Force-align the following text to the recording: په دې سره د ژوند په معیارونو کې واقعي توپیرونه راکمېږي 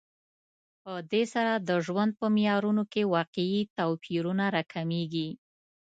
په 0.83 0.93
دې 1.11 1.23
سره 1.33 1.53
د 1.69 1.71
ژوند 1.85 2.11
په 2.19 2.25
معیارونو 2.35 2.83
کې 2.93 3.09
واقعي 3.15 3.61
توپیرونه 3.77 4.45
راکمېږي 4.55 5.29